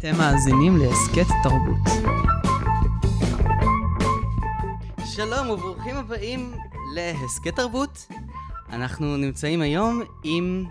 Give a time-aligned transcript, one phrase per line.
[0.00, 2.04] אתם מאזינים להסכת תרבות.
[5.04, 6.54] שלום וברוכים הבאים
[6.94, 8.06] להסכת תרבות.
[8.68, 10.66] אנחנו נמצאים היום עם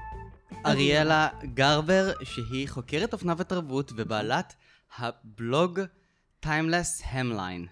[0.65, 4.55] אריאלה גרבר, שהיא חוקרת אופנה ותרבות ובעלת
[4.97, 5.79] הבלוג
[6.45, 7.67] Timeless Hemline.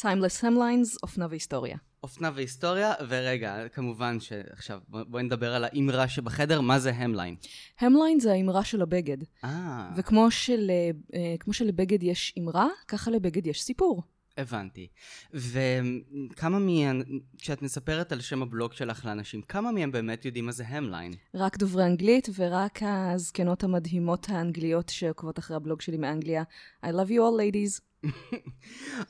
[0.00, 1.76] Timeless Hemlines, אופנה והיסטוריה.
[2.02, 7.36] אופנה והיסטוריה, ורגע, כמובן שעכשיו בוא- בואי נדבר על האמרה שבחדר, מה זה המליין?
[7.80, 9.16] המליין זה האמרה של הבגד.
[9.44, 10.70] אה, וכמו של,
[11.14, 14.02] אה, כמו שלבגד יש אמרה, ככה לבגד יש סיפור.
[14.38, 14.86] הבנתי.
[15.34, 17.02] וכמה מהם,
[17.38, 21.12] כשאת מספרת על שם הבלוג שלך לאנשים, כמה מהם באמת יודעים מה זה המליין?
[21.34, 26.42] רק דוברי אנגלית ורק הזקנות המדהימות האנגליות שעוקבות אחרי הבלוג שלי מאנגליה.
[26.84, 27.80] I love you all ladies.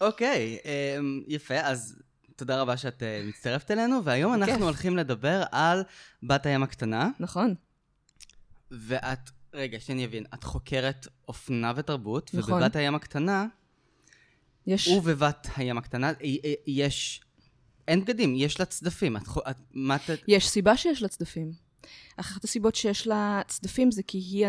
[0.00, 1.96] אוקיי, אמ, יפה, אז
[2.38, 4.34] תודה רבה שאת אה, מצטרפת אלינו, והיום.
[4.34, 5.82] אנחנו הולכים לדבר על
[6.22, 7.54] בת הים הקטנה, נכון,
[8.70, 12.54] ואת, רגע, שאני אבין, את חוקרת אופנה ותרבות, נכון.
[12.54, 13.46] ובבת הים הקטנה,
[14.66, 14.88] יש...
[14.88, 16.12] ובבת הים הקטנה, אה,
[16.44, 17.20] אה, יש,
[17.88, 21.52] אין בגדים, יש לה צדפים, את, את, מה את, יש סיבה שיש לה צדפים.
[22.16, 24.46] אחת הסיבות שיש לה צדפים זה כי היא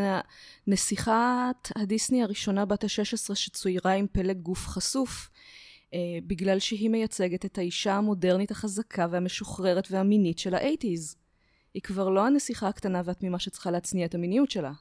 [0.67, 5.30] נסיכת הדיסני הראשונה בת ה-16 שצוירה עם פלג גוף חשוף,
[6.28, 11.16] בגלל שהיא מייצגת את האישה המודרנית החזקה והמשוחררת והמינית של האייטיז.
[11.73, 14.72] היא כבר לא הנסיכה הקטנה והתמימה שצריכה להצניע את המיניות שלה.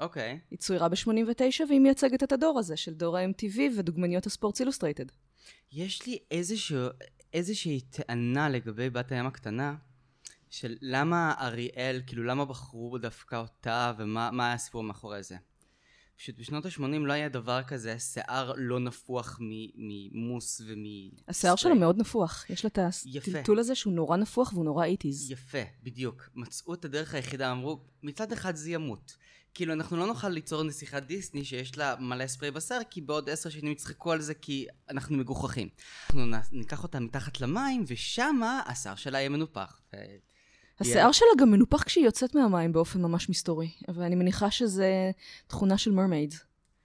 [0.00, 0.40] אוקיי.
[0.50, 5.04] היא צוירה ב-89 והיא מייצגת את הדור הזה של דור ה-MTV ודוגמניות הספורטס אילוסטרייטד.
[5.72, 6.88] יש לי איזשהו,
[7.32, 9.74] איזושהי טענה לגבי בת הים הקטנה,
[10.50, 15.36] של למה אריאל, כאילו למה בחרו דווקא אותה, ומה מה היה הסיפור מאחורי זה.
[16.16, 20.84] פשוט בשנות ה-80 לא היה דבר כזה, שיער לא נפוח מ- ממוס ומ...
[21.28, 21.56] השיער.
[21.56, 23.06] שלה מאוד נפוח, יש לה את.
[23.16, 25.32] הטלטול הזה שהוא נורא נפוח והוא נורא 80's.
[25.32, 26.28] יפה, בדיוק.
[26.34, 29.16] מצאו את הדרך היחידה, אמרו, מצד אחד זה ימות.
[29.54, 33.50] כאילו, אנחנו לא נוכל ליצור נסיכת דיסני שיש לה מלא ספרי בשר, כי בעוד עשר
[33.50, 35.68] שנים יצחקו על זה כי אנחנו מגוחכים.
[36.12, 39.80] אנחנו ניקח אותה מתחת למים, ושמה השיער שלה יהיה מנופח.
[40.80, 45.10] ו- השיער שלה גם מנופח כשהיא יוצאת מהמים באופן ממש מסתורי, אבל אני מניחה שזה
[45.46, 46.34] תכונה של מרמייד.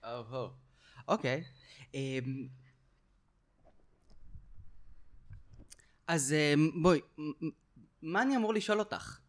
[0.03, 0.47] או-הו.
[1.07, 1.43] אוקיי.
[1.93, 2.47] אמ,
[6.07, 6.99] אז אמ, בואי,
[8.01, 9.19] מה אני אמור לשאול אותך?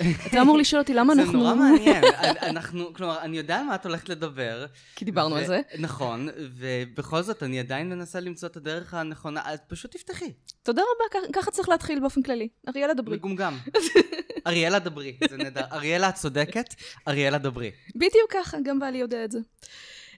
[0.00, 1.32] אה, אתה אמור לשאול אותי למה אנחנו...
[1.32, 2.04] זה נורא מעניין.
[2.50, 4.66] אנחנו, כלומר, אני יודע על מה את הולכת לדבר.
[4.96, 5.60] כי דיברנו על זה.
[5.78, 10.32] נכון, ובכל זאת אני עדיין מנסה למצוא את הדרך הנכונה, אז פשוט תפתחי.
[10.62, 12.48] תודה רבה, ככה צריך להתחיל באופן כללי.
[12.68, 13.16] אריאלה דברי.
[13.16, 13.56] מגומגם.
[14.46, 15.64] אריאלה דברי, זה נהדר.
[15.72, 16.74] אריאלה, את צודקת,
[17.08, 17.70] אריאלה דברי.
[17.94, 19.38] בדיוק ככה, גם בעלי יודע את זה.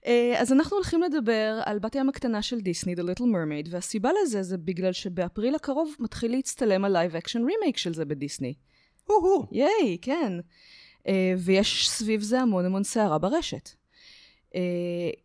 [0.06, 4.10] אה, אז אנחנו הולכים לדבר על בת הים הקטנה של דיסני, The Little Mermaid, והסיבה
[4.22, 8.54] לזה זה בגלל שבאפריל הקרוב מתחיל להצטלם ה live action remake של זה בדיסני.
[9.10, 9.46] הו-הו.
[9.52, 10.32] ייי, כן.
[10.98, 13.70] אה, ויש סביב זה המון המון סערה ברשת.
[14.48, 14.52] אה,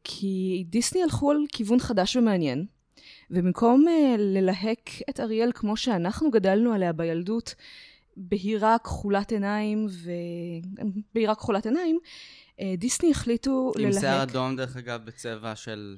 [0.03, 2.65] כי דיסני הלכו על כיוון חדש ומעניין,
[3.31, 7.55] ובמקום אה, ללהק את אריאל כמו שאנחנו גדלנו עליה בילדות,
[8.17, 10.11] בהירה כחולת עיניים ו...
[11.15, 11.99] בהירה כחולת עיניים,
[12.57, 13.99] uh, דיסני החליטו עם ללהק...
[13.99, 15.97] שיער אדום, דרך אגב, בצבע של...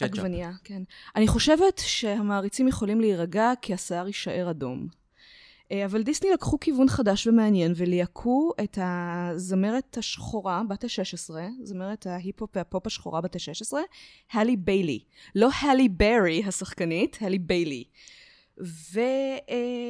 [0.00, 0.82] עגבנייה, כן.
[1.16, 4.99] אני חושבת שהמעריצים יכולים להירגע כי השיער יישאר אדום.
[5.72, 12.50] אה, אבל דיסני לקחו כיוון חדש ומעניין וליהקו את הזמרת השחורה בת ה-16, זמרת ההיפ-הופ
[12.56, 13.76] והפופ השחורה בת ה-16,
[14.32, 15.00] הלי ביילי.
[15.34, 17.84] לא הלי ברי השחקנית, הלי ביילי.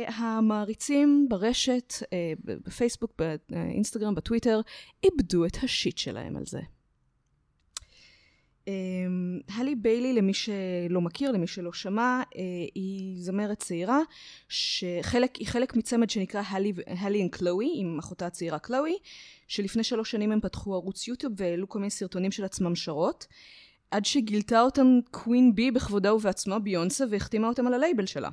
[0.08, 3.12] והמעריצים ברשת, אה, בפייסבוק,
[3.50, 4.60] באינסטגרם, בטוויטר,
[5.04, 6.60] איבדו את השיט שלהם על זה.
[8.68, 12.42] אמ, הלי ביילי, למי שלא מכיר, למי שלא שמע, אה,
[12.74, 14.00] היא זמרת צעירה,
[14.48, 16.72] שחלק, היא חלק מצמד שנקרא הלי,
[17.26, 18.98] and קלואי, עם אחותה הצעירה קלואי,
[19.48, 23.26] שלפני שלוש שנים הם פתחו ערוץ יוטיוב והעלו כל מיני סרטונים של עצמם שרות,
[23.90, 28.28] עד שגילתה אותם קווין בי בכבודה ובעצמה, ביונסה, והחתימה אותם על הלייבל שלה.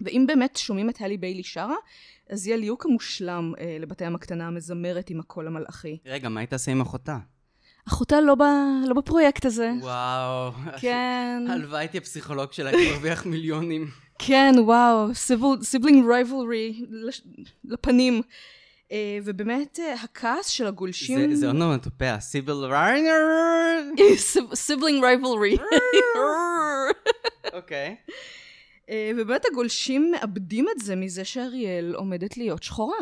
[0.00, 1.76] ואם באמת שומעים את הלי ביילי שרה,
[2.30, 5.98] אז היא הליהוק המושלם אה, לבת הים הקטנה המזמרת עם הקול המלאכי.
[6.06, 7.18] רגע, מה היית עושה עם אחותה?
[7.90, 8.42] אחותה לא, ב...
[8.86, 9.70] לא בפרויקט הזה.
[9.80, 10.50] וואו.
[10.80, 13.86] כן, הלוואי הייתי הפסיכולוג שלה, הייתי מרוויח מיליונים.
[14.18, 15.06] כן, וואו,
[15.62, 16.84] sibling rivalry
[17.64, 18.22] לפנים.
[18.92, 21.30] אה, ובאמת, אה, הכעס של הגולשים...
[21.30, 23.18] זה- זה אונומטופיה, סיבל ריינר.
[24.54, 25.56] sibling rivalry.
[27.52, 27.96] אוקיי.
[28.90, 32.96] אה, ובאמת הגולשים מאבדים את זה מזה שאריאל עומדת להיות שחורה.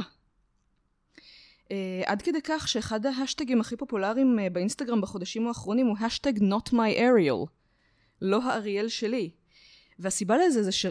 [1.73, 6.73] אה, עד כדי כך שאחד ההשטגים הכי פופולריים אה, באינסטגרם בחודשים האחרונים הוא השטג not
[6.73, 7.47] my Ariel.
[8.23, 9.31] לא האריאל שלי.
[9.99, 10.87] והסיבה לזה זה ש...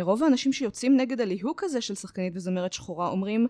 [0.00, 3.46] רוב האנשים שיוצאים נגד הליהוק הזה של שחקנית וזמרת שחורה אומרים,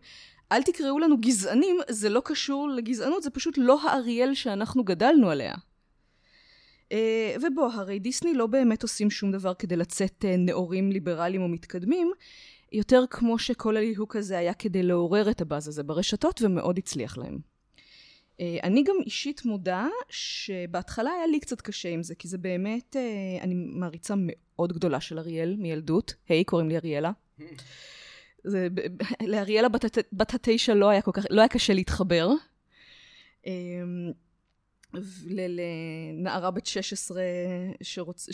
[0.52, 5.54] אל תקראו לנו גזענים, זה לא קשור לגזענות, זה פשוט לא האריאל שאנחנו גדלנו עליה.
[6.92, 11.48] אה, ובוא, הרי דיסני לא באמת עושים שום דבר כדי לצאת אה, נאורים ליברליים או
[11.48, 12.10] מתקדמים,
[12.72, 17.38] יותר כמו שכל הליהוק הזה היה כדי לעורר את הבאז הזה ברשתות, ומאוד הצליח להם.
[18.40, 22.96] אה, אני גם אישית מודה שבהתחלה היה לי קצת קשה עם זה, כי זה באמת,
[23.40, 26.14] אני מעריצה מאוד גדולה של אריאל מילדות.
[26.28, 27.12] היי, hey, קוראים לי אריאלה.
[28.44, 28.68] זה,
[29.26, 32.28] לאריאלה בת, בת התשע לא היה כל כך, לא היה קשה להתחבר.
[35.26, 37.22] לנערה בת 16
[37.82, 38.28] שרוצ...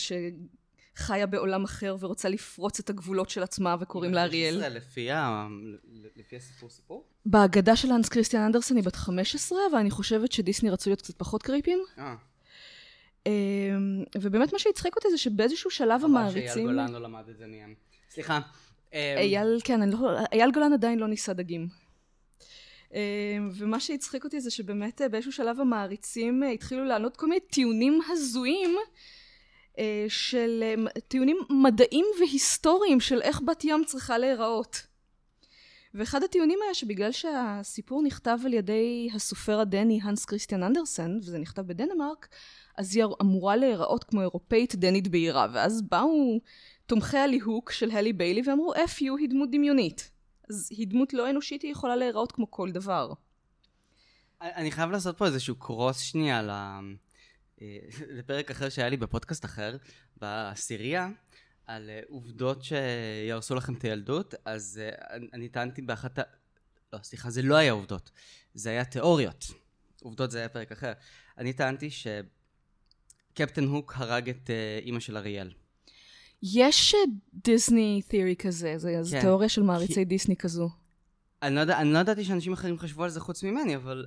[0.99, 4.55] שחיה בעולם אחר ורוצה לפרוץ את הגבולות של עצמה וקוראים לה אריאל.
[4.55, 5.47] 16 לפי, ה...
[6.17, 7.05] לפי הסיפור סיפור?
[7.27, 11.43] בהגדה של האנס קריסטיאן אנדרסון היא בת 15 ואני חושבת שדיסני רצו להיות קצת פחות
[11.43, 11.79] קריפים.
[11.99, 12.15] אה.
[13.27, 16.49] אמ, ובאמת מה שהצחיק אותי זה שבאיזשהו שלב המעריצים...
[16.49, 17.67] שאייל גולן לא למד את זה נהיה.
[18.11, 18.41] סליחה.
[18.93, 20.19] אמ, אייל, כן, לא...
[20.33, 21.69] אייל גולן עדיין לא ניסה דגים.
[22.95, 22.99] אמ,
[23.53, 28.01] ומה שהצחיק אותי זה שבאמת אה, באיזשהו שלב המעריצים אה, התחילו לענות כל מיני טיעונים
[28.11, 28.77] הזויים
[30.09, 30.65] של
[31.09, 34.87] טיעונים מדעיים והיסטוריים של איך בת ים צריכה להיראות.
[35.95, 41.63] ואחד הטיעונים היה שבגלל שהסיפור נכתב על ידי הסופר הדני הנס כריסטיאן אנדרסן, וזה נכתב
[41.63, 42.29] בדנמרק,
[42.77, 45.47] אז היא אמורה להיראות כמו אירופאית דנית בהירה.
[45.53, 46.41] ואז באו
[46.87, 50.11] תומכי הליהוק של הלי ביילי ואמרו, F you היא דמות דמיונית.
[50.51, 53.13] אז היא דמות לא אנושית, היא יכולה להיראות כמו כל דבר.
[54.41, 56.51] אני חייב לעשות פה איזשהו קרוס שנייה ל...
[57.63, 57.79] אה,
[58.19, 59.77] לפרק אחר שהיה לי בפודקאסט אחר,
[60.17, 61.09] בעשירייה,
[61.67, 66.23] על אה, עובדות שיהרסו לכם את הילדות, אז אה, אני טענתי באחת ה...
[66.93, 68.11] לא, סליחה, זה לא היה עובדות,
[68.55, 69.47] זה היה תיאוריות.
[70.03, 70.93] עובדות זה היה פרק אחר.
[71.39, 74.51] אני טענתי שקפטן הוק הרג את
[74.83, 75.53] אימא של אריאל.
[76.43, 76.95] יש
[77.35, 79.21] דיסני תיאורי כזה, זה כן.
[79.21, 80.05] תיאוריה של מעריצי כי...
[80.05, 80.71] דיסני כזו.
[81.43, 84.07] אני לא, יודע, אני לא ידעתי שאנשים אחרים חשבו על זה חוץ ממני, אבל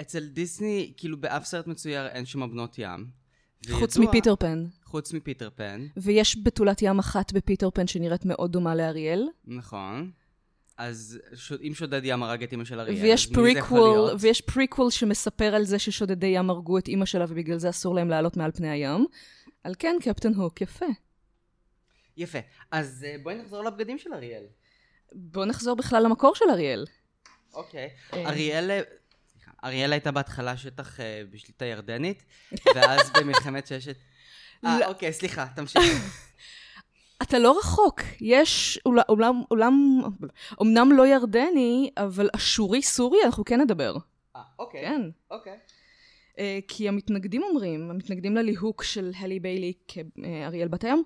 [0.00, 3.06] אצל דיסני, כאילו באף סרט מצויר אין שם בנות ים.
[3.70, 4.64] חוץ וידוע, מפיטר פן.
[4.84, 5.86] חוץ מפיטר פן.
[5.96, 9.28] ויש בתולת ים אחת בפיטר פן שנראית מאוד דומה לאריאל.
[9.44, 10.10] נכון.
[10.76, 11.52] אז ש...
[11.52, 15.78] אם שודד ים הרג את אמא של אריאל, ויש פריקוול, ויש פריקוול שמספר על זה
[15.78, 19.06] ששודדי ים הרגו את אמא שלה ובגלל זה אסור להם לעלות מעל פני הים.
[19.64, 20.86] על כן, קפטן הוק, יפה.
[22.16, 22.38] יפה.
[22.70, 24.44] אז uh, בואי נחזור לבגדים של אריאל.
[25.12, 26.84] בואו נחזור בכלל למקור של אריאל.
[27.54, 27.90] אוקיי.
[28.12, 28.28] אה.
[28.28, 28.80] אריאל...
[29.64, 32.24] אה, אריאל הייתה בהתחלה שטח uh, בשליטה ירדנית,
[32.74, 33.96] ואז במלחמת ששת...
[34.64, 34.86] אה, לא.
[34.86, 35.82] אוקיי, סליחה, תמשיך.
[37.22, 38.00] אתה לא רחוק.
[38.20, 40.00] יש אולם, אולם,
[40.62, 43.96] אמנם לא ירדני, אבל אשורי סורי, אנחנו כן נדבר.
[44.36, 44.82] אה, אוקיי.
[44.82, 45.02] כן.
[45.30, 45.58] אוקיי.
[46.34, 51.02] Uh, כי המתנגדים אומרים, המתנגדים לליהוק של הלי ביילי כאריאל בת הים,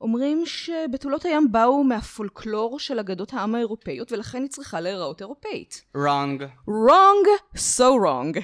[0.00, 5.84] אומרים שבתולות הים באו מהפולקלור של אגדות העם האירופאיות ולכן היא צריכה להיראות אירופאית.
[5.96, 6.42] wrong.
[6.68, 8.38] wrong, so wrong.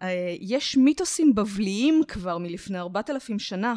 [0.00, 0.06] Uh,
[0.40, 3.74] יש מיתוסים בבליים כבר מלפני ארבעת אלפים שנה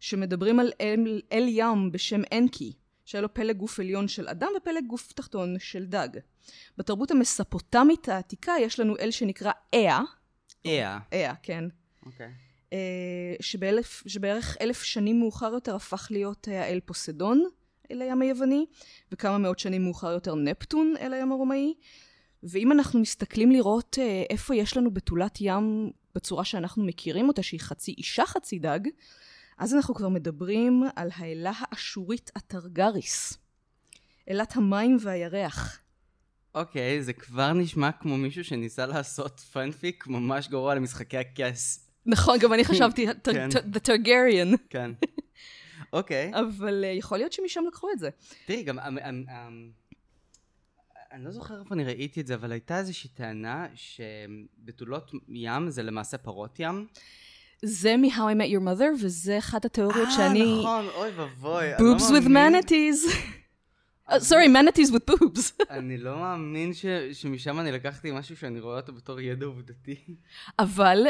[0.00, 2.72] שמדברים על אל, אל ים בשם אנקי
[3.04, 6.08] שהיה לו פלג גוף עליון של אדם ופלג גוף תחתון של דג.
[6.78, 10.00] בתרבות המספוטמית העתיקה יש לנו אל שנקרא איה.
[10.64, 10.98] איה.
[11.12, 11.64] איה, כן.
[12.06, 12.26] אוקיי.
[12.26, 12.45] Okay.
[12.72, 12.78] אה,
[13.40, 17.44] שבאלף, שבערך אלף שנים מאוחר יותר הפך להיות אה, האל פוסדון
[17.90, 18.66] אל הים היווני,
[19.12, 21.74] וכמה מאות שנים מאוחר יותר נפטון אל הים הרומאי.
[22.42, 27.60] ואם אנחנו מסתכלים לראות אה, איפה יש לנו בתולת ים בצורה שאנחנו מכירים אותה, שהיא
[27.60, 28.80] חצי אישה חצי דג,
[29.58, 33.38] אז אנחנו כבר מדברים על האלה האשורית אתרגריס.
[34.30, 35.80] אלת המים והירח.
[36.54, 41.85] אוקיי, okay, זה כבר נשמע כמו מישהו שניסה לעשות פאנפיק ממש גרוע למשחקי הכס.
[42.06, 43.48] נכון, גם אני חשבתי, כן.
[43.50, 44.56] The Targaryen.
[44.70, 44.90] כן.
[45.92, 46.32] אוקיי.
[46.34, 48.08] אבל אה, יכול להיות שמשם לקחו את זה.
[48.46, 48.78] תראי, גם...
[48.78, 49.70] אמ, אמ, אמ,
[51.12, 55.82] אני לא זוכר איפה אני ראיתי את זה, אבל הייתה איזושהי טענה שבתולות ים זה
[55.82, 56.86] למעשה פרות ים.
[57.62, 60.40] זה מ-How I Met Your Mother, וזה אחת התיאוריות שאני...
[60.40, 61.76] אה, נכון, אוי ואבוי.
[61.76, 63.10] Boobs לא with manatees.
[64.18, 65.52] סורי, manatees with boobs.
[65.70, 66.72] אני לא מאמין
[67.12, 69.96] שמשם אני לקחתי משהו שאני רואה אותו בתור ידע עובדתי.
[70.58, 71.06] אבל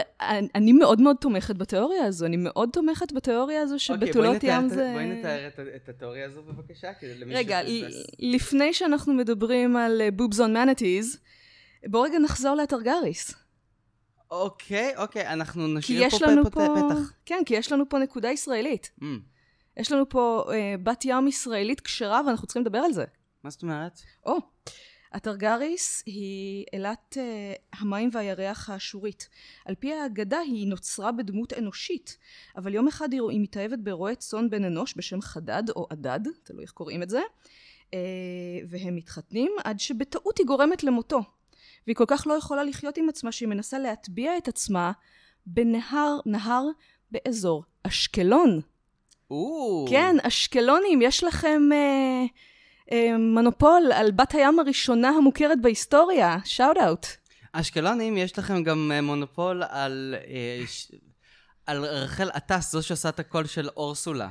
[0.55, 4.91] אני מאוד מאוד תומכת בתיאוריה הזו, אני מאוד תומכת בתיאוריה הזו אוקיי, שבתולות ים זה...
[4.93, 6.93] בואי נתאר את התיאוריה הזו בבקשה,
[7.27, 7.61] רגע,
[8.19, 11.19] לפני שאנחנו מדברים על boobs on manatees,
[11.87, 13.35] בואו רגע נחזור לאתרגריס.
[14.31, 17.13] אוקיי, אוקיי, אנחנו נשאיר פה פתח.
[17.27, 18.91] כן, כי יש לנו פה נקודה ישראלית.
[19.01, 19.05] Mm.
[19.77, 23.05] יש לנו פה אה, בת ים ישראלית כשרה ואנחנו צריכים לדבר על זה.
[23.45, 24.01] מה זאת אומרת?
[24.27, 24.39] או,
[25.13, 29.29] הטרגריס היא אילת uh, המים והירח האשורית.
[29.65, 32.19] על פי האגדה היא נוצרה בדמות אנושית,
[32.57, 36.63] אבל יום אחד היא, היא מתאהבת ברועה צאן בן אנוש בשם חדד או עדד, תלוי
[36.63, 37.95] איך קוראים את זה, uh,
[38.69, 41.21] והם מתחתנים עד שבטעות היא גורמת למותו.
[41.87, 44.93] והיא כל כך לא יכולה לחיות עם עצמה שהיא מנסה להטביע את עצמה
[45.47, 46.65] בנהר, נהר
[47.11, 48.61] באזור אשקלון.
[49.31, 49.87] או.
[49.91, 52.25] כן, אשקלונים, יש לכם אה,
[52.93, 57.07] אה, מונופול על בת הים הראשונה המוכרת בהיסטוריה, שאוט אאוט.
[57.53, 60.15] אשקלונים, יש לכם גם אה, מונופול על...
[60.29, 60.93] אה, ש...
[61.67, 64.29] על רחל עטס, זו שעושה את הקול של אורסולה.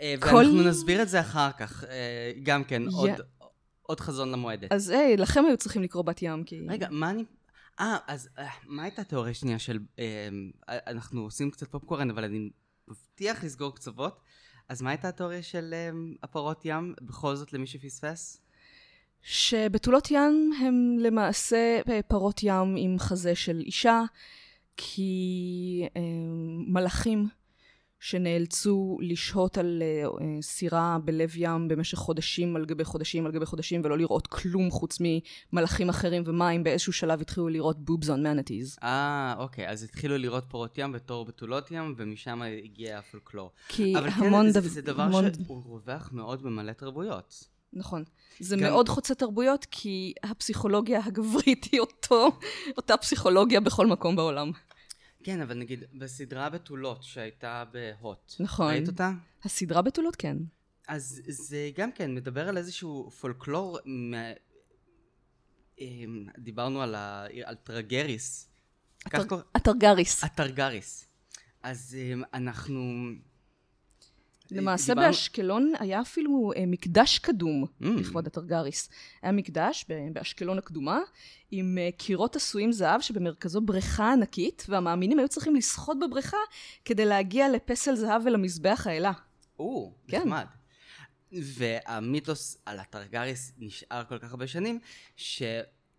[0.00, 1.84] אה, כל- ואנחנו נסביר את זה אחר כך.
[1.84, 3.10] אה, גם כן, יא- עוד,
[3.82, 4.72] עוד חזון למועדת.
[4.72, 6.60] אז היי, לכם היו צריכים לקרוא בת ים, כי...
[6.68, 7.24] רגע, מה אני...
[7.80, 9.78] אה, אז אה, מה הייתה התיאוריה השנייה של...
[9.98, 10.28] אה,
[10.86, 12.50] אנחנו עושים קצת פופקורן, אבל אני
[12.88, 14.20] מבטיח לסגור קצוות.
[14.68, 15.90] אז מה הייתה התיאוריה של אה,
[16.22, 18.40] הפרות ים, בכל זאת למי שפספס?
[19.22, 24.02] שבתולות ים הם למעשה אה, פרות ים עם חזה של אישה,
[24.76, 26.00] כי אה,
[26.66, 27.28] מלאכים
[28.04, 30.08] שנאלצו לשהות על אה,
[30.42, 34.98] סירה בלב ים במשך חודשים על גבי חודשים על גבי חודשים ולא לראות כלום חוץ
[35.52, 38.78] ממלאכים אחרים ומים, באיזשהו שלב התחילו לראות boobs on manatees.
[38.82, 43.50] אה, אוקיי, אז התחילו לראות פרות ים בתור בתולות ים, ומשם הגיע הפולקלור.
[43.68, 47.44] כי אבל המון כן, זה, דב- זה דבר המון- שהוא רווח מאוד במלא תרבויות.
[47.72, 48.04] נכון.
[48.40, 52.28] זה גם- מאוד חוצה תרבויות, כי הפסיכולוגיה הגברית היא אותו,
[52.76, 54.50] אותה פסיכולוגיה בכל מקום בעולם.
[55.24, 58.66] כן, אבל נגיד, בסדרה בתולות שהייתה בהוט, נכון.
[58.66, 59.12] ראית אותה?
[59.44, 60.36] הסדרה בתולות כן.
[60.88, 63.78] אז זה גם כן מדבר על איזשהו פולקלור.
[65.80, 67.26] אמ, דיברנו על, ה...
[67.44, 68.48] על טרגריס.
[69.54, 70.24] הטרגריס.
[70.24, 71.04] הטרגריס.
[71.62, 73.04] אז אמ, אנחנו...
[74.52, 77.84] למעשה דיברנו- באשקלון היה אפילו אה, מקדש קדום Mm.
[78.00, 78.88] לכבוד הטרגריס.
[79.22, 81.00] היה מקדש באשקלון הקדומה
[81.50, 86.36] עם אה, קירות עשויים זהב שבמרכזו בריכה ענקית והמאמינים היו צריכים לשחות בבריכה
[86.84, 89.12] כדי להגיע לפסל זהב ולמזבח האלה.
[89.58, 90.18] או, כן.
[90.18, 90.44] נחמד.
[91.32, 94.78] והמיתוס על הטרגריס נשאר כל כך הרבה שנים,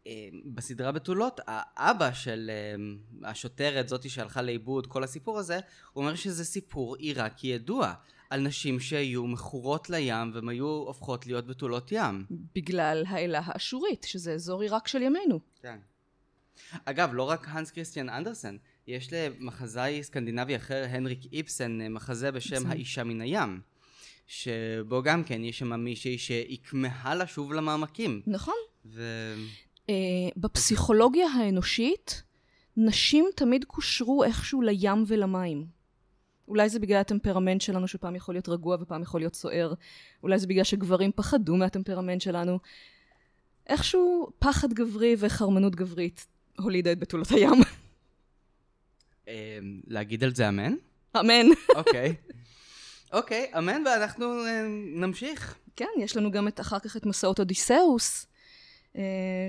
[0.08, 5.60] שבסדרה בתולות, האבא של אמ, השוטרת, זאתי שהלכה לאיבוד, כל הסיפור הזה,
[5.94, 7.94] הוא אומר שזה סיפור עיראקי ידוע,
[8.30, 12.26] על נשים שהיו מכורות לים והן היו הופכות להיות בתולות ים.
[12.56, 15.40] בגלל האלה האשורית, שזה אזור עיראק של ימינו.
[15.62, 15.78] כן.
[16.86, 18.58] אגב, לא רק הנס כריסטיאן אנדרסן,
[18.88, 22.70] יש למחזאי סקנדינבי אחר, הנריק איפסן, מחזה בשם איפסן.
[22.70, 23.62] האישה מן הים.
[24.28, 28.22] שבו גם כן יש שם מישהי שהכמהה לשוב למעמקים.
[28.28, 28.54] נכון.
[28.86, 29.02] ו...
[29.90, 29.96] אה,
[30.38, 32.24] בפסיכולוגיה האנושית,
[32.78, 35.66] נשים תמיד קושרו איכשהו לים ולמים.
[36.48, 39.74] אולי זה בגלל הטמפרמנט שלנו שפעם יכול להיות רגוע ופעם יכול להיות סוער.
[40.24, 42.60] אולי זה בגלל שגברים פחדו מהטמפרמנט שלנו.
[43.68, 46.28] איכשהו פחד גברי וחרמנות גברית
[46.60, 47.62] הולידה את בתולות הים.
[49.28, 49.34] אמ,
[49.88, 50.74] להגיד על זה אמן?
[51.20, 51.46] אמן.
[51.76, 52.16] אוקיי.
[53.14, 55.56] אוקיי, אמן, ואנחנו אמ, נמשיך.
[55.76, 58.33] כן, יש לנו גם את, אחר כך את מסעות אודיסאוס אה,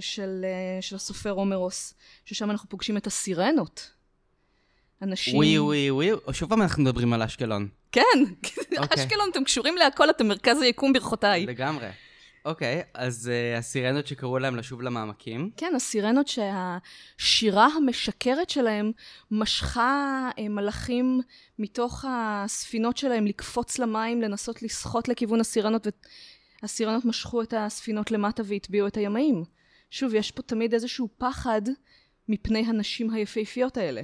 [0.01, 3.91] של, אה, של הסופר הומרוס, ששם אנחנו פוגשים את הסירנות.
[5.03, 5.37] אנשים...
[5.37, 7.69] ווי ווי ווי, שוב פעם אנחנו מדברים על אשקלון.
[7.93, 8.03] כן,
[8.79, 9.05] אוקיי.
[9.05, 11.47] אשקלון, אתם קשורים להכל, אתם מרכז היקום ברכותיי.
[11.47, 11.89] לגמרי.
[12.45, 15.51] אוקיי, אז uh, הסירנות שקראו להם לשוב למעמקים.
[15.57, 18.93] כן, הסירנות שהשירה המשקרת שלהם
[19.31, 21.21] משכה אה, מלאכים
[21.59, 25.87] מתוך הספינות שלהם לקפוץ למים, לנסות לשחות לכיוון הסירנות,
[26.65, 29.45] והסירנות משכו את הספינות למטה והטביעו את הימאים.
[29.91, 31.63] שוב, יש פה תמיד איזשהו פחד
[32.29, 34.03] מפני הנשים היפהפיות האלה.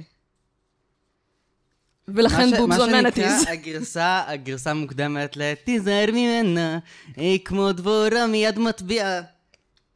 [2.07, 3.39] ולכן מה בובס און מה מנטיז.
[3.39, 6.79] שנקרא הגרסה, הגרסה המוקדמת ל-תיזהר ממנה,
[7.15, 9.21] היא כמו דבורה מיד מטביעה.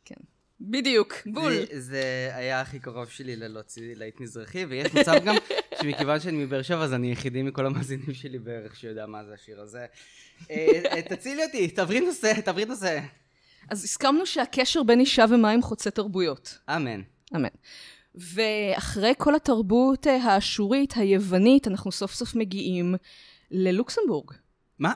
[0.06, 0.16] כן,
[0.62, 1.54] בדיוק, בול.
[1.54, 5.36] זה, זה היה הכי קרוב שלי ללהוציא להיט מזרחי, ויש מצב גם
[5.86, 9.62] שמכיוון שאני מבאר שבע, אז אני היחידי מכל המאזינים שלי בערך שיודע מה זה השיר
[9.62, 9.86] הזה.
[10.52, 13.00] אה, אה, תצילי אותי, תעברי נושא, תעברי נושא.
[13.70, 16.58] אז הסכמנו שהקשר בין אישה ומים חוצה תרבויות.
[16.70, 17.02] אמן.
[17.36, 17.50] אמן.
[18.16, 22.96] ואחרי כל התרבות אה, האשורית, היוונית, אנחנו סוף סוף מגיעים
[23.52, 24.32] ללוקסמבורג.
[24.80, 24.94] מה?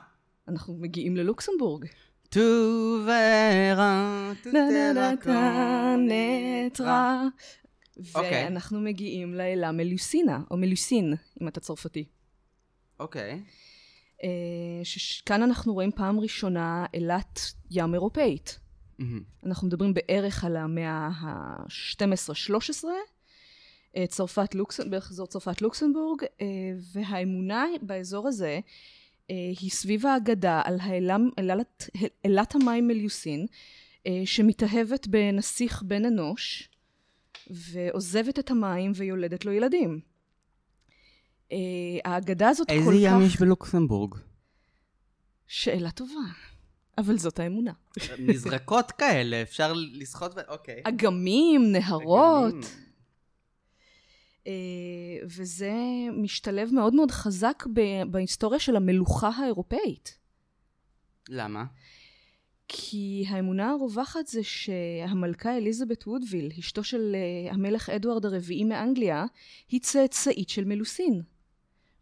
[0.47, 1.85] אנחנו מגיעים ללוקסמבורג.
[2.29, 2.39] טו
[3.05, 4.49] ורה, טו
[4.93, 7.23] תרקה, נטרה.
[8.15, 8.43] אוקיי.
[8.43, 12.05] ואנחנו מגיעים לאלה מלוסינה, או מלוסין, אם אתה צרפתי.
[12.99, 13.41] אוקיי.
[14.23, 14.29] אה,
[14.83, 17.39] שכאן אנחנו רואים פעם ראשונה אילת
[17.71, 18.59] ים אירופאית.
[18.99, 19.23] מהמם.
[19.45, 22.85] אנחנו מדברים בערך על המאה ה-12-13,
[23.97, 26.47] אה, צרפת לוקסמבורג, בערך אזור צרפת לוקסמבורג, אה,
[26.93, 28.59] והאמונה באזור הזה
[29.29, 30.77] היא סביב האגדה על
[32.25, 33.45] אילת המים מליוסין,
[34.07, 36.69] אה, שמתאהבת בנסיך בן אנוש,
[37.49, 39.99] ועוזבת את המים ויולדת לו ילדים.
[41.51, 41.57] אה,
[42.05, 42.79] האגדה הזאת כל כך...
[42.79, 44.15] איזה ים יש בלוקסמבורג?
[45.47, 46.13] שאלה טובה.
[46.97, 47.71] אבל זאת האמונה.
[48.19, 50.39] מזרקות כאלה, אפשר לשחות ו...
[50.47, 50.81] אוקיי.
[50.83, 52.53] אגמים, נהרות.
[52.53, 52.89] אגמים.
[54.47, 54.53] אה,
[55.23, 55.73] וזה
[56.13, 60.17] משתלב מאוד מאוד חזק ב- בהיסטוריה של המלוכה האירופאית.
[61.29, 61.63] למה?
[62.71, 69.25] כי האמונה הרווחת זה שהמלכה אליזבת וודוויל, אשתו של אה, המלך אדוארד הרביעי מאנגליה,
[69.69, 71.21] היא צאצאית של מלוסין.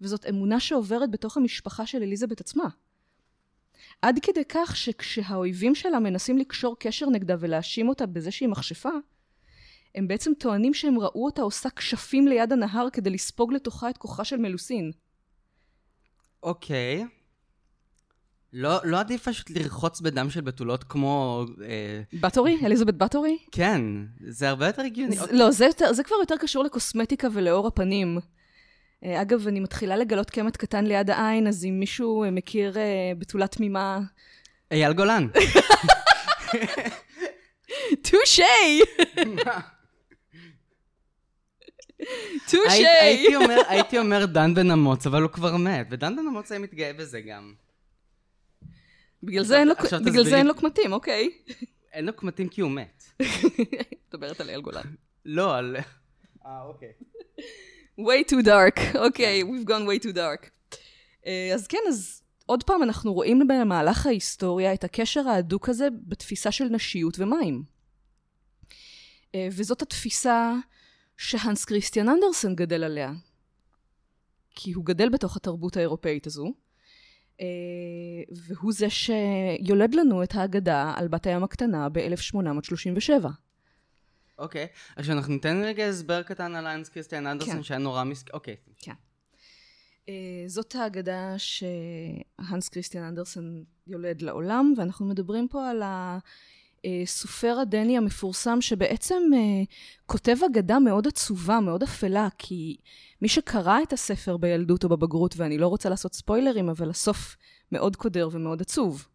[0.01, 2.69] וזאת אמונה שעוברת בתוך המשפחה של אליזבת עצמה.
[4.01, 8.91] עד כדי כך שכשהאויבים שלה מנסים לקשור קשר נגדה ולהאשים אותה בזה שהיא מכשפה,
[9.95, 14.23] הם בעצם טוענים שהם ראו אותה עושה כשפים ליד הנהר כדי לספוג לתוכה את כוחה
[14.23, 14.91] של מלוסין.
[16.43, 17.05] אוקיי.
[18.59, 21.45] לא, לא עדיף פשוט לרחוץ בדם של בתולות כמו...
[21.63, 22.57] אה, בתורי?
[22.65, 23.37] אליזבת בתורי?
[23.51, 23.81] כן,
[24.27, 25.15] זה הרבה יותר הגיוני.
[25.15, 28.19] זה- לא, זה, זה כבר יותר קשור לקוסמטיקה ולאור הפנים.
[29.03, 32.83] אה, אגב, אני מתחילה לגלות קמט קטן ליד העין, אז אם מישהו אה, מכיר אה,
[33.17, 33.99] בתולה תמימה...
[34.71, 35.27] אייל גולן.
[38.01, 38.43] טושי!
[42.51, 42.85] טושי!
[43.67, 47.21] הייתי אומר דן בן אמוץ, אבל הוא כבר מת, ודן בן אמוץ היה מתגאה בזה
[47.21, 47.53] גם.
[49.23, 49.73] בגלל זה אין לו-
[50.05, 51.29] בגלל זה אין לו קמטים, אוקיי.
[51.93, 53.03] אין לו קמטים כי הוא מת.
[54.13, 54.81] מדברת על אייל גולן.
[55.25, 55.75] לא, על...
[56.45, 56.91] אה, אוקיי.
[57.99, 58.97] way too dark.
[58.97, 60.49] אוקיי, we've gone way too dark.
[61.25, 66.51] אה, אז כן, אז עוד פעם אנחנו רואים במהלך ההיסטוריה את הקשר ההדוק הזה בתפיסה
[66.51, 67.63] של נשיות ומים.
[69.35, 70.53] אה, וזאת התפיסה
[71.17, 73.11] שהנס כריסטיאן אנדרסן גדל עליה.
[74.55, 76.53] כי הוא גדל בתוך התרבות האירופאית הזו.
[77.41, 77.45] אה,
[78.29, 83.25] והוא זה שיולד לנו את האגדה על בת הים הקטנה ב-1837.
[84.37, 84.67] אוקיי.
[84.95, 87.63] עכשיו אנחנו ניתן רגע הסבר קטן על איינס קריסטיאן אנדרסון כן.
[87.63, 88.33] שהיה נורא מסכ...
[88.33, 88.55] אוקיי.
[90.09, 95.83] אה, זאת האגדה שהנס כריסטיאן אנדרסן יולד לעולם, ואנחנו מדברים פה על
[97.03, 99.39] הסופר הדני המפורסם שבעצם אה,
[100.05, 102.77] כותב אגדה מאוד עצובה, מאוד אפלה, כי
[103.21, 107.35] מי שקרא את הספר בילדות או בבגרות, ואני לא רוצה לעשות ספוילרים, אבל הסוף
[107.71, 109.07] מאוד קודר ומאוד עצוב.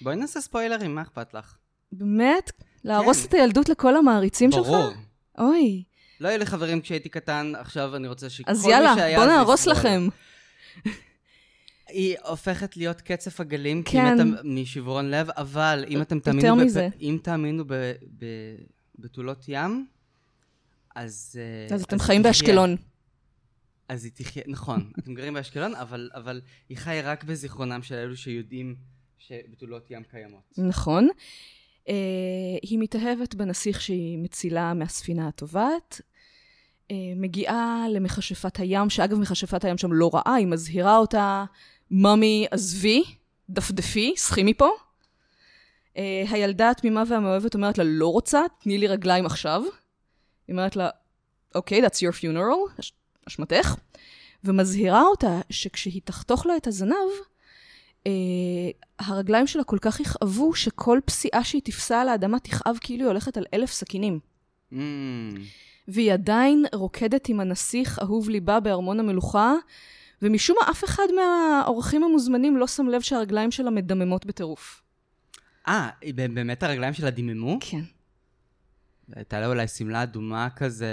[0.00, 1.54] בואי נעשה ספוילרים, מה אכפת לך?
[1.92, 2.52] באמת?
[2.84, 3.28] להרוס כן.
[3.28, 4.66] את הילדות לכל המעריצים שלך?
[4.66, 4.90] ברור.
[5.38, 5.82] אוי.
[6.20, 9.26] לא היו לי חברים כשהייתי קטן, עכשיו אני רוצה שכל אז מי יאללה, שהיה בוא
[9.26, 9.74] זה נהרוס יסבול.
[9.74, 10.08] לכם.
[11.88, 13.98] היא הופכת להיות קצף הגלים, כן.
[14.06, 16.88] אם אתם משברון לב, אבל אם אתם יותר תאמינו, בפ- מזה.
[17.00, 17.72] אם תאמינו ב-
[18.18, 18.56] ב-
[18.98, 19.86] בתולות ים,
[20.94, 21.38] אז...
[21.70, 22.30] אה, אז אתם היא חיים תחיה.
[22.32, 22.76] באשקלון.
[23.88, 28.16] אז היא תחיה, נכון, אתם גרים באשקלון, אבל, אבל היא חיה רק בזיכרונם של אלו
[28.16, 28.76] שיודעים
[29.18, 30.54] שבתולות ים קיימות.
[30.58, 31.08] נכון.
[31.84, 31.90] Uh,
[32.62, 36.00] היא מתאהבת בנסיך שהיא מצילה מהספינה הטובעת.
[36.00, 41.44] Uh, מגיעה למכשפת הים, שאגב מכשפת הים שם לא רעה, היא מזהירה אותה,
[41.90, 43.04] ממי עזבי,
[43.50, 44.68] דפדפי, סחי מפה.
[45.94, 45.98] Uh,
[46.30, 49.62] הילדה התמימה והמאוהבת אומרת לה, לא רוצה, תני לי רגליים עכשיו.
[50.48, 50.90] היא אומרת לה,
[51.54, 52.92] אוקיי, okay, that's your funeral, אש-
[53.28, 53.74] אשמתך.
[54.44, 57.10] ומזהירה אותה שכשהיא תחתוך לו את הזנב,
[58.06, 58.12] אה,
[58.98, 63.36] הרגליים שלה כל כך יכאבו, שכל פסיעה שהיא תפסה על האדמה תכאב כאילו היא הולכת
[63.36, 64.20] על אלף סכינים.
[64.72, 64.76] Mm,
[65.88, 69.54] והיא עדיין רוקדת עם הנסיך אהוב ליבה בארמון המלוכה,
[70.22, 74.82] ומשום מה אף אחד מהאורחים המוזמנים לא שם לב שהרגליים שלה מדממות בטירוף.
[75.68, 77.58] אה, באמת הרגליים שלה דיממו?
[77.60, 77.80] כן.
[79.16, 80.88] הייתה לה אולי שמלה אדומה כזה...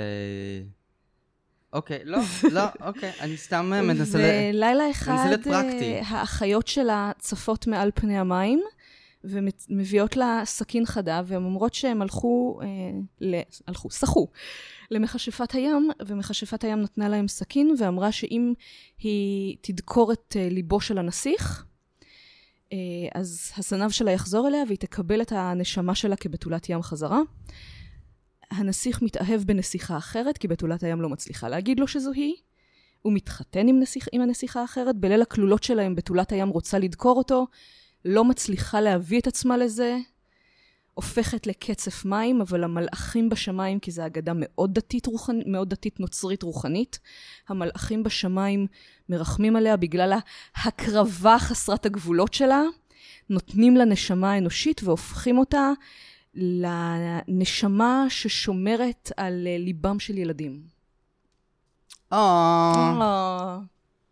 [1.74, 2.18] אוקיי, לא,
[2.52, 4.18] לא, אוקיי, אני סתם אה, מנסה.
[4.18, 5.28] ולילה אחד.
[5.48, 8.62] אה, האחיות שלה צפות מעל פני המים,
[9.30, 12.68] ומביאות לה סכין חדה, והן אומרות שהן הלכו, אה,
[13.22, 13.36] ל...
[13.68, 14.28] הלכו, סחו,
[14.92, 18.54] למכשפת הים, ומכשפת הים נתנה להם סכין, ואמרה שאם
[19.00, 21.66] היא תדקור את אה, ליבו של הנסיך,
[22.74, 22.78] אה,
[23.16, 27.20] אז הזנב שלה יחזור אליה, והיא תקבל את הנשמה שלה כבתולת ים חזרה.
[28.52, 32.36] הנסיך מתאהב בנסיכה אחרת, כי בתולת הים לא מצליחה להגיד לו שזו היא.
[33.02, 37.48] הוא מתחתן עם, נסיך, עם הנסיכה האחרת, בליל הכלולות שלהם בתולת הים רוצה לדקור אותו,
[38.06, 39.98] לא מצליחה להביא את עצמה לזה,
[40.94, 45.40] הופכת לקצף מים, אבל המלאכים בשמיים, כי זו אגדה מאוד דתית, רוחנ...
[45.46, 47.00] מאוד דתית נוצרית רוחנית,
[47.48, 48.68] המלאכים בשמיים
[49.10, 50.14] מרחמים עליה בגלל
[50.56, 52.62] ההקרבה חסרת הגבולות שלה,
[53.30, 55.72] נותנים לה נשמה אנושית והופכים אותה
[56.34, 60.64] לנשמה ששומרת על אה, ליבם של ילדים.
[62.12, 63.60] או, אה,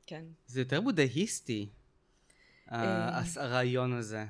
[0.08, 0.24] כן.
[0.48, 1.70] זה יותר בודהיסטי,
[3.38, 4.26] הרעיון הזה.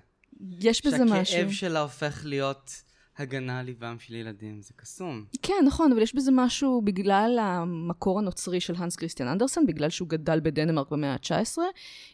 [0.60, 1.26] יש בזה משהו.
[1.26, 2.72] שהכאב שלה הופך להיות
[3.18, 5.26] הגנה על ליבם של ילדים, זה קסום.
[5.42, 10.10] כן, נכון, אבל יש בזה משהו בגלל המקור הנוצרי של הנס כריסטיאן אנדרסן, בגלל שהוא
[10.10, 11.58] גדל בדנמרק במאה ה-19,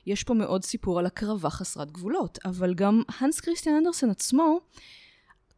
[0.06, 2.39] יש פה מאוד סיפור על הקרבה חסרת גבולות.
[2.46, 4.60] אבל גם הנס כריסטיאן אנדרסן עצמו,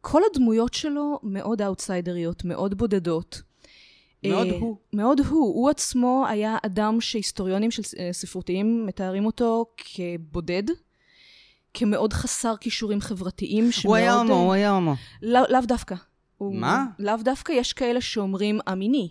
[0.00, 3.42] כל הדמויות שלו מאוד אאוטסיידריות, מאוד בודדות.
[4.26, 4.76] מאוד אה, הוא.
[4.92, 5.54] מאוד הוא.
[5.54, 10.62] הוא עצמו היה אדם שהיסטוריונים של אה, ספרותיים מתארים אותו כבודד,
[11.74, 14.94] כמאוד חסר כישורים חברתיים, הוא היה שמאוד, הומו, אה, הוא היה הומו.
[15.22, 15.94] לא, לאו דווקא.
[16.38, 16.84] הוא, מה?
[16.98, 19.08] לאו דווקא, יש כאלה שאומרים המיני.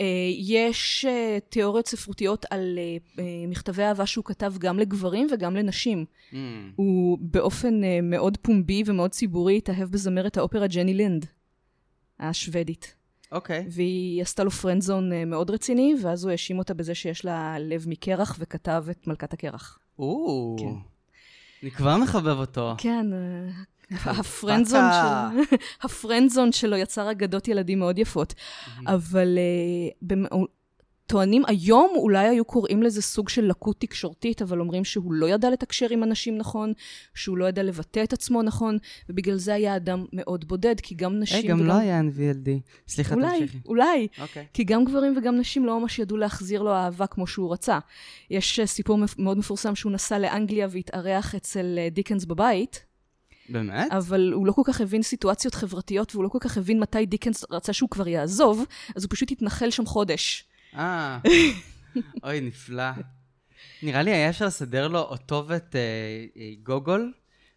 [0.00, 0.06] אה,
[0.38, 6.04] יש אה, תיאוריות ספרותיות על אה, אה, מכתבי אהבה שהוא כתב גם לגברים וגם לנשים.
[6.30, 6.34] Mm.
[6.76, 11.26] הוא באופן אה, מאוד פומבי ומאוד ציבורי התאהב בזמרת האופרה ג'ני לינד,
[12.20, 12.94] השוודית.
[13.32, 13.66] אוקיי.
[13.70, 17.84] והיא עשתה לו פרנדזון אה, מאוד רציני, ואז הוא האשים אותה בזה שיש לה לב
[17.88, 19.78] מקרח וכתב את מלכת הקרח.
[19.98, 20.74] או, כן.
[21.62, 22.74] אני כבר מחבב אותו.
[22.78, 24.80] כן, אה, הפרנדזון.
[24.92, 28.34] שלו, הפרנדזון שלו יצר אגדות ילדים מאוד יפות.
[28.86, 30.36] אבל אה,
[31.06, 35.50] טוענים, היום אולי היו קוראים לזה סוג של לקות תקשורתית, אבל אומרים שהוא לא ידע
[35.50, 36.72] לתקשר עם אנשים נכון,
[37.14, 41.20] שהוא לא ידע לבטא את עצמו נכון, ובגלל זה היה אדם מאוד בודד, כי גם
[41.20, 41.68] נשים היי, גם וגם...
[41.68, 42.48] לא היה NVLD.
[42.88, 43.58] סליחה, אולי, תמשיכי.
[43.66, 44.08] אולי.
[44.20, 44.46] אוקיי.
[44.52, 47.78] כי גם גברים וגם נשים לא ממש ידעו להחזיר לו אהבה כמו שהוא רצה.
[48.30, 52.84] יש אה, סיפור מאוד מפורסם שהוא נסע לאנגליה והתארח אצל אה, דיקנס בבית,
[53.48, 53.92] באמת?
[53.92, 57.44] אבל הוא לא כל כך הבין סיטואציות חברתיות, והוא לא כל כך הבין מתי דיקנס
[57.50, 58.64] רצה שהוא כבר יעזוב,
[58.96, 60.44] אז הוא פשוט התנחל שם חודש.
[60.76, 61.18] אה,
[62.24, 62.90] אוי, נפלא.
[63.82, 65.80] נראה לי היה אפשר לסדר לו אותו ואת אה,
[66.36, 67.12] אה, גוגול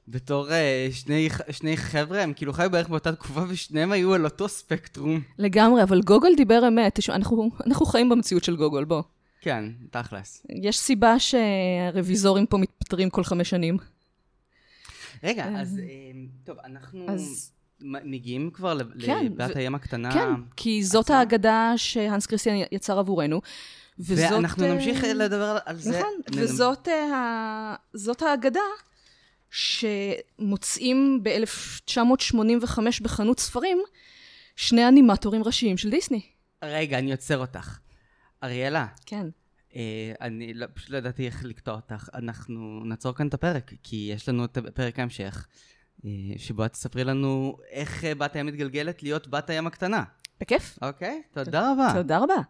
[0.07, 4.47] בתור אה, שני, שני חבר'ה, הם כאילו חיו בערך באותה תקופה ושניהם היו על אותו
[4.47, 5.21] ספקטרום.
[5.37, 6.95] לגמרי, אבל גוגול דיבר אמת.
[6.95, 9.01] תשמע, אנחנו, אנחנו חיים במציאות של גוגול, בוא.
[9.41, 10.45] כן, תכלס.
[10.49, 13.77] יש סיבה שהרוויזורים פה מתפטרים כל חמש שנים.
[15.23, 15.61] רגע, אה.
[15.61, 15.85] אז אה,
[16.43, 20.11] טוב, אנחנו אז- מגיעים כבר כן, לבת הים הקטנה.
[20.11, 21.19] כן, כי זאת עצמה?
[21.19, 23.41] האגדה שהנס כריסטיאן יצר עבורנו.
[23.99, 25.99] וזאת, ואנחנו אה, נמשיך לדבר על זה.
[25.99, 27.75] נכון, וזאת אה, ה-
[28.29, 28.59] האגדה
[29.49, 33.77] שמוצאים ב-1985 בחנות ספרים
[34.55, 36.21] שני אנימטורים ראשיים של דיסני.
[36.63, 37.79] רגע, אני עוצר אותך.
[38.43, 39.27] אריאלה, כן.
[39.75, 42.09] אה, אני לא, פשוט לא ידעתי איך לקטוע אותך.
[42.13, 45.47] אנחנו נעצור כאן את הפרק, כי יש לנו את פרק ההמשך,
[46.37, 50.03] שבו את תספרי לנו איך אה, בת הים מתגלגלת להיות בת הים הקטנה.
[50.39, 50.79] בכיף.
[50.81, 51.21] אוקיי?
[51.31, 51.91] תודה רבה.
[51.93, 52.41] תודה רבה.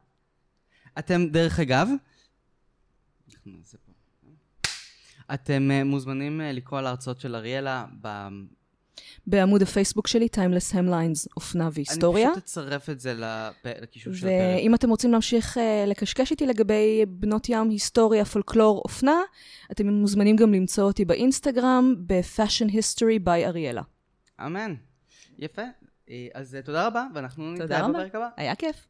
[0.99, 1.88] אתם, דרך אגב,
[3.85, 3.91] פה.
[5.33, 8.27] אתם אה, מוזמנים אה, לקרוא על ההרצאות של אריאלה ב...
[9.27, 12.25] בעמוד הפייסבוק שלי, Timeless Hemlines, אופנה והיסטוריה.
[12.27, 13.13] אני פשוט אצרף את זה.
[13.81, 14.59] לקישור של הפרק.
[14.59, 19.17] ואם אתם רוצים להמשיך uh, לקשקש איתי לגבי בנות ים, היסטוריה, פולקלור, אופנה,
[19.71, 23.81] אתם מוזמנים גם למצוא אותי באינסטגרם, ב-Fashion History by אריאלה.
[24.45, 24.75] אמן.
[25.39, 25.62] יפה.
[26.09, 27.89] אה, אז אה, תודה רבה, ואנחנו נתראה.
[27.89, 28.29] בפרק הבא.
[28.38, 28.88] היה כיף.